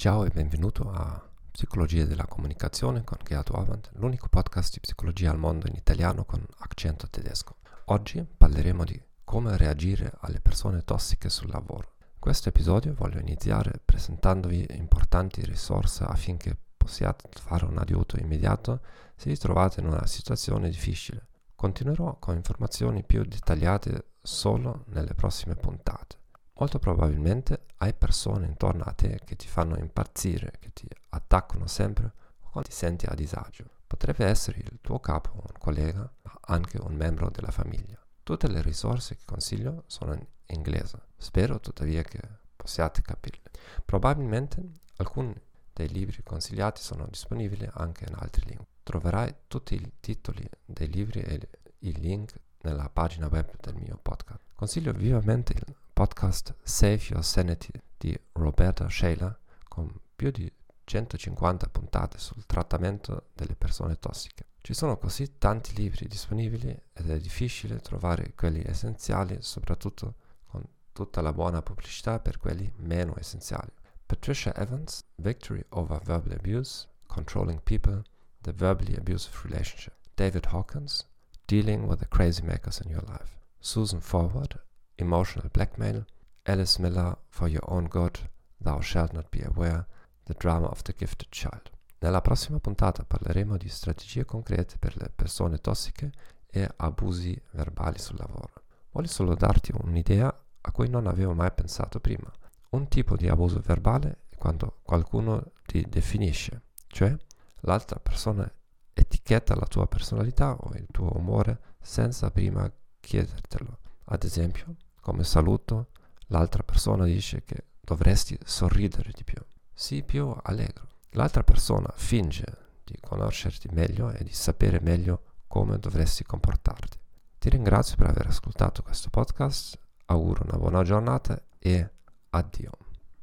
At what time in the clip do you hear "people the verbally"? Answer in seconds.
77.60-78.96